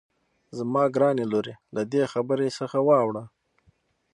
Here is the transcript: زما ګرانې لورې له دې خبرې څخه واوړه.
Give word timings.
زما 0.57 0.83
ګرانې 0.95 1.25
لورې 1.31 1.53
له 1.75 1.81
دې 1.91 2.03
خبرې 2.13 2.49
څخه 2.59 2.77
واوړه. 2.87 3.23